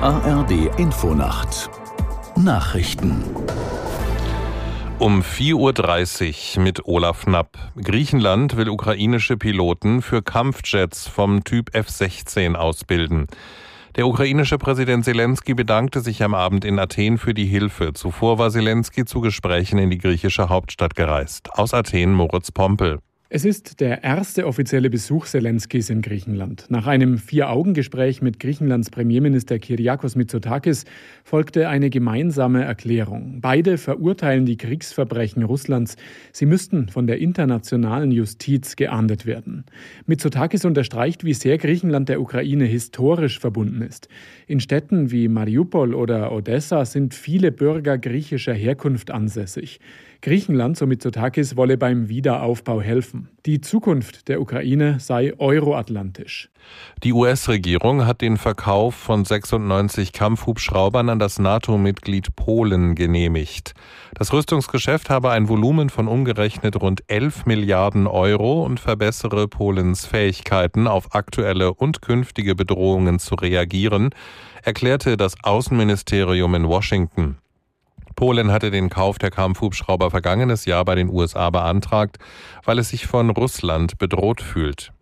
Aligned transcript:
ARD 0.00 0.78
Infonacht 0.78 1.68
Nachrichten 2.36 3.24
um 5.00 5.22
4.30 5.22 6.56
Uhr 6.56 6.62
mit 6.62 6.86
Olaf 6.86 7.24
Knapp. 7.24 7.58
Griechenland 7.82 8.56
will 8.56 8.68
ukrainische 8.68 9.36
Piloten 9.36 10.00
für 10.00 10.22
Kampfjets 10.22 11.08
vom 11.08 11.42
Typ 11.42 11.74
F-16 11.74 12.54
ausbilden. 12.54 13.26
Der 13.96 14.06
ukrainische 14.06 14.56
Präsident 14.58 15.04
Zelensky 15.04 15.54
bedankte 15.54 16.00
sich 16.00 16.22
am 16.22 16.32
Abend 16.34 16.64
in 16.64 16.78
Athen 16.78 17.18
für 17.18 17.34
die 17.34 17.46
Hilfe. 17.46 17.92
Zuvor 17.92 18.38
war 18.38 18.50
Zelensky 18.50 19.04
zu 19.04 19.20
Gesprächen 19.20 19.80
in 19.80 19.90
die 19.90 19.98
griechische 19.98 20.48
Hauptstadt 20.48 20.94
gereist. 20.94 21.52
Aus 21.54 21.74
Athen 21.74 22.14
Moritz 22.14 22.52
Pompel. 22.52 23.00
Es 23.30 23.44
ist 23.44 23.80
der 23.80 24.04
erste 24.04 24.46
offizielle 24.46 24.88
Besuch 24.88 25.26
Zelenskis 25.26 25.90
in 25.90 26.00
Griechenland. 26.00 26.64
Nach 26.70 26.86
einem 26.86 27.18
Vier-Augen-Gespräch 27.18 28.22
mit 28.22 28.40
Griechenlands 28.40 28.88
Premierminister 28.88 29.58
Kyriakos 29.58 30.16
Mitsotakis 30.16 30.86
folgte 31.24 31.68
eine 31.68 31.90
gemeinsame 31.90 32.64
Erklärung. 32.64 33.42
Beide 33.42 33.76
verurteilen 33.76 34.46
die 34.46 34.56
Kriegsverbrechen 34.56 35.42
Russlands. 35.42 35.96
Sie 36.32 36.46
müssten 36.46 36.88
von 36.88 37.06
der 37.06 37.18
internationalen 37.18 38.12
Justiz 38.12 38.76
geahndet 38.76 39.26
werden. 39.26 39.66
Mitsotakis 40.06 40.64
unterstreicht, 40.64 41.22
wie 41.22 41.34
sehr 41.34 41.58
Griechenland 41.58 42.08
der 42.08 42.22
Ukraine 42.22 42.64
historisch 42.64 43.40
verbunden 43.40 43.82
ist. 43.82 44.08
In 44.46 44.58
Städten 44.58 45.10
wie 45.10 45.28
Mariupol 45.28 45.92
oder 45.92 46.32
Odessa 46.32 46.86
sind 46.86 47.12
viele 47.12 47.52
Bürger 47.52 47.98
griechischer 47.98 48.54
Herkunft 48.54 49.10
ansässig. 49.10 49.80
Griechenland, 50.20 50.76
so 50.76 50.86
Mitsotakis, 50.86 51.56
wolle 51.56 51.76
beim 51.76 52.08
Wiederaufbau 52.08 52.80
helfen. 52.80 53.17
Die 53.46 53.60
Zukunft 53.60 54.28
der 54.28 54.40
Ukraine 54.40 55.00
sei 55.00 55.32
euroatlantisch. 55.38 56.50
Die 57.02 57.12
US-Regierung 57.12 58.04
hat 58.04 58.20
den 58.20 58.36
Verkauf 58.36 58.94
von 58.94 59.24
96 59.24 60.12
Kampfhubschraubern 60.12 61.08
an 61.08 61.18
das 61.18 61.38
NATO-Mitglied 61.38 62.36
Polen 62.36 62.94
genehmigt. 62.94 63.74
Das 64.14 64.32
Rüstungsgeschäft 64.32 65.08
habe 65.08 65.30
ein 65.30 65.48
Volumen 65.48 65.88
von 65.88 66.08
umgerechnet 66.08 66.80
rund 66.80 67.02
11 67.06 67.46
Milliarden 67.46 68.06
Euro 68.06 68.64
und 68.64 68.80
verbessere 68.80 69.48
Polens 69.48 70.04
Fähigkeiten, 70.04 70.86
auf 70.86 71.14
aktuelle 71.14 71.72
und 71.72 72.02
künftige 72.02 72.54
Bedrohungen 72.54 73.18
zu 73.18 73.34
reagieren, 73.34 74.10
erklärte 74.62 75.16
das 75.16 75.36
Außenministerium 75.42 76.54
in 76.54 76.68
Washington. 76.68 77.38
Polen 78.18 78.50
hatte 78.50 78.72
den 78.72 78.88
Kauf 78.88 79.18
der 79.18 79.30
Kampfhubschrauber 79.30 80.10
vergangenes 80.10 80.64
Jahr 80.64 80.84
bei 80.84 80.96
den 80.96 81.08
USA 81.08 81.50
beantragt, 81.50 82.18
weil 82.64 82.80
es 82.80 82.88
sich 82.88 83.06
von 83.06 83.30
Russland 83.30 83.96
bedroht 83.96 84.40
fühlt. 84.40 84.92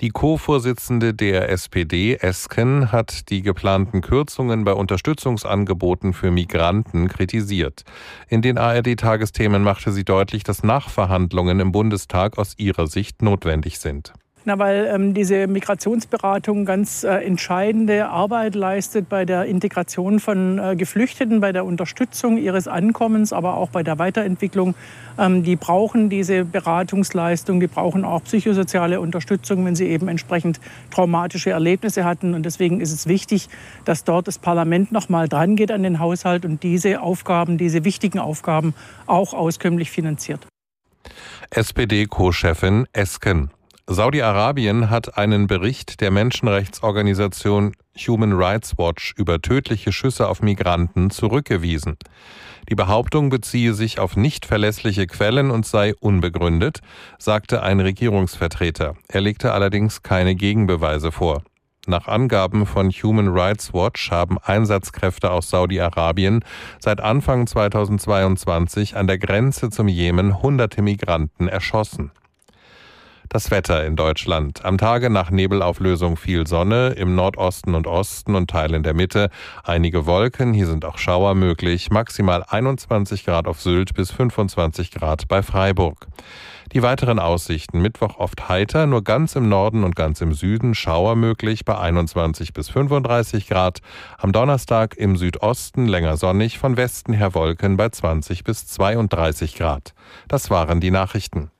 Die 0.00 0.08
Co-Vorsitzende 0.08 1.12
der 1.12 1.50
SPD, 1.50 2.14
Esken, 2.14 2.90
hat 2.92 3.28
die 3.28 3.42
geplanten 3.42 4.00
Kürzungen 4.00 4.64
bei 4.64 4.72
Unterstützungsangeboten 4.72 6.14
für 6.14 6.30
Migranten 6.30 7.08
kritisiert. 7.08 7.84
In 8.30 8.40
den 8.40 8.56
ARD-Tagesthemen 8.56 9.62
machte 9.62 9.92
sie 9.92 10.04
deutlich, 10.04 10.44
dass 10.44 10.62
Nachverhandlungen 10.62 11.60
im 11.60 11.72
Bundestag 11.72 12.38
aus 12.38 12.54
ihrer 12.56 12.86
Sicht 12.86 13.20
notwendig 13.20 13.78
sind. 13.78 14.14
Na, 14.46 14.58
weil 14.58 14.90
ähm, 14.92 15.14
diese 15.14 15.46
Migrationsberatung 15.46 16.66
ganz 16.66 17.02
äh, 17.02 17.08
entscheidende 17.24 18.08
Arbeit 18.08 18.54
leistet 18.54 19.08
bei 19.08 19.24
der 19.24 19.46
Integration 19.46 20.20
von 20.20 20.58
äh, 20.58 20.76
Geflüchteten, 20.76 21.40
bei 21.40 21.52
der 21.52 21.64
Unterstützung 21.64 22.36
ihres 22.36 22.68
Ankommens, 22.68 23.32
aber 23.32 23.56
auch 23.56 23.70
bei 23.70 23.82
der 23.82 23.98
Weiterentwicklung. 23.98 24.74
Ähm, 25.18 25.44
die 25.44 25.56
brauchen 25.56 26.10
diese 26.10 26.44
Beratungsleistung, 26.44 27.58
die 27.58 27.68
brauchen 27.68 28.04
auch 28.04 28.22
psychosoziale 28.24 29.00
Unterstützung, 29.00 29.64
wenn 29.64 29.76
sie 29.76 29.88
eben 29.88 30.08
entsprechend 30.08 30.60
traumatische 30.90 31.48
Erlebnisse 31.48 32.04
hatten. 32.04 32.34
Und 32.34 32.42
deswegen 32.42 32.82
ist 32.82 32.92
es 32.92 33.06
wichtig, 33.06 33.48
dass 33.86 34.04
dort 34.04 34.28
das 34.28 34.36
Parlament 34.36 34.92
noch 34.92 35.08
mal 35.08 35.26
dran 35.26 35.56
geht 35.56 35.72
an 35.72 35.82
den 35.82 36.00
Haushalt 36.00 36.44
und 36.44 36.62
diese 36.62 37.00
Aufgaben, 37.00 37.56
diese 37.56 37.84
wichtigen 37.84 38.18
Aufgaben 38.18 38.74
auch 39.06 39.32
auskömmlich 39.32 39.90
finanziert. 39.90 40.46
SPD-Co-Chefin 41.48 42.86
Esken. 42.92 43.50
Saudi-Arabien 43.86 44.88
hat 44.88 45.18
einen 45.18 45.46
Bericht 45.46 46.00
der 46.00 46.10
Menschenrechtsorganisation 46.10 47.74
Human 47.98 48.32
Rights 48.32 48.78
Watch 48.78 49.12
über 49.18 49.42
tödliche 49.42 49.92
Schüsse 49.92 50.26
auf 50.26 50.40
Migranten 50.40 51.10
zurückgewiesen. 51.10 51.98
Die 52.70 52.76
Behauptung 52.76 53.28
beziehe 53.28 53.74
sich 53.74 53.98
auf 53.98 54.16
nicht 54.16 54.46
verlässliche 54.46 55.06
Quellen 55.06 55.50
und 55.50 55.66
sei 55.66 55.94
unbegründet, 56.00 56.80
sagte 57.18 57.62
ein 57.62 57.78
Regierungsvertreter. 57.78 58.94
Er 59.08 59.20
legte 59.20 59.52
allerdings 59.52 60.02
keine 60.02 60.34
Gegenbeweise 60.34 61.12
vor. 61.12 61.42
Nach 61.86 62.08
Angaben 62.08 62.64
von 62.64 62.90
Human 62.90 63.28
Rights 63.28 63.74
Watch 63.74 64.10
haben 64.10 64.38
Einsatzkräfte 64.38 65.30
aus 65.30 65.50
Saudi-Arabien 65.50 66.42
seit 66.78 67.02
Anfang 67.02 67.46
2022 67.46 68.96
an 68.96 69.06
der 69.06 69.18
Grenze 69.18 69.68
zum 69.68 69.88
Jemen 69.88 70.40
hunderte 70.40 70.80
Migranten 70.80 71.48
erschossen. 71.48 72.12
Das 73.34 73.50
Wetter 73.50 73.84
in 73.84 73.96
Deutschland. 73.96 74.64
Am 74.64 74.78
Tage 74.78 75.10
nach 75.10 75.32
Nebelauflösung 75.32 76.16
viel 76.16 76.46
Sonne, 76.46 76.90
im 76.90 77.16
Nordosten 77.16 77.74
und 77.74 77.88
Osten 77.88 78.36
und 78.36 78.48
Teilen 78.48 78.84
der 78.84 78.94
Mitte 78.94 79.28
einige 79.64 80.06
Wolken, 80.06 80.54
hier 80.54 80.68
sind 80.68 80.84
auch 80.84 80.98
Schauer 80.98 81.34
möglich, 81.34 81.90
maximal 81.90 82.44
21 82.48 83.24
Grad 83.24 83.48
auf 83.48 83.60
Sylt 83.60 83.92
bis 83.94 84.12
25 84.12 84.92
Grad 84.92 85.26
bei 85.26 85.42
Freiburg. 85.42 86.06
Die 86.72 86.82
weiteren 86.82 87.18
Aussichten. 87.18 87.82
Mittwoch 87.82 88.18
oft 88.18 88.48
heiter, 88.48 88.86
nur 88.86 89.02
ganz 89.02 89.34
im 89.34 89.48
Norden 89.48 89.82
und 89.82 89.96
ganz 89.96 90.20
im 90.20 90.32
Süden 90.32 90.76
Schauer 90.76 91.16
möglich 91.16 91.64
bei 91.64 91.76
21 91.76 92.52
bis 92.52 92.68
35 92.68 93.48
Grad. 93.48 93.80
Am 94.16 94.30
Donnerstag 94.30 94.96
im 94.96 95.16
Südosten 95.16 95.88
länger 95.88 96.16
sonnig, 96.18 96.60
von 96.60 96.76
Westen 96.76 97.12
her 97.12 97.34
Wolken 97.34 97.76
bei 97.76 97.88
20 97.88 98.44
bis 98.44 98.68
32 98.68 99.56
Grad. 99.56 99.92
Das 100.28 100.50
waren 100.50 100.78
die 100.78 100.92
Nachrichten. 100.92 101.50